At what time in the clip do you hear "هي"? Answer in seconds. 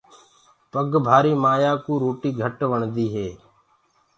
3.15-3.29